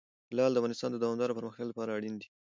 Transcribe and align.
لعل 0.35 0.51
د 0.53 0.57
افغانستان 0.59 0.89
د 0.91 0.97
دوامداره 1.03 1.37
پرمختګ 1.37 1.65
لپاره 1.69 1.93
اړین 1.97 2.15
دي. 2.21 2.27